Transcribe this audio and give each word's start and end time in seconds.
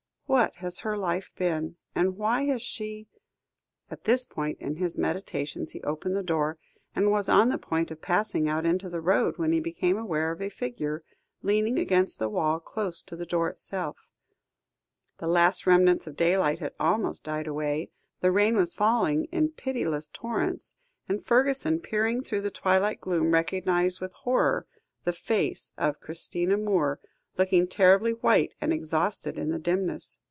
What 0.27 0.55
has 0.63 0.79
her 0.79 0.97
life 0.97 1.29
been? 1.35 1.75
And 1.93 2.15
why 2.15 2.43
has 2.45 2.61
she" 2.61 3.09
At 3.91 4.05
this 4.05 4.23
point 4.23 4.59
in 4.61 4.77
his 4.77 4.97
meditations 4.97 5.73
he 5.73 5.83
opened 5.83 6.15
the 6.15 6.23
door, 6.23 6.57
and 6.95 7.11
was 7.11 7.27
on 7.27 7.49
the 7.49 7.57
point 7.57 7.91
of 7.91 8.01
passing 8.01 8.47
out 8.47 8.65
into 8.65 8.87
the 8.89 9.01
road, 9.01 9.37
when 9.37 9.51
he 9.51 9.59
became 9.59 9.97
aware 9.97 10.31
of 10.31 10.41
a 10.41 10.47
figure, 10.47 11.03
leaning 11.41 11.77
against 11.77 12.17
the 12.17 12.29
wall 12.29 12.61
close 12.61 13.01
to 13.01 13.17
the 13.17 13.25
door 13.25 13.49
itself. 13.49 14.07
The 15.17 15.27
last 15.27 15.67
remnants 15.67 16.07
of 16.07 16.15
daylight 16.15 16.59
had 16.59 16.75
almost 16.79 17.25
died 17.25 17.45
away, 17.45 17.91
the 18.21 18.31
rain 18.31 18.55
was 18.55 18.73
falling 18.73 19.25
in 19.33 19.49
pitiless 19.49 20.07
torrents, 20.07 20.75
and 21.09 21.21
Fergusson, 21.21 21.81
peering 21.81 22.23
through 22.23 22.41
the 22.43 22.49
twilight 22.51 23.01
gloom, 23.01 23.33
recognised 23.33 23.99
with 23.99 24.13
horror 24.13 24.65
the 25.03 25.11
face 25.11 25.73
of 25.77 25.99
Christina 25.99 26.55
Moore, 26.57 27.01
looking 27.37 27.65
terribly 27.67 28.11
white 28.11 28.55
and 28.61 28.71
exhausted 28.73 29.37
in 29.37 29.49
the 29.51 29.59
dimness. 29.59 30.19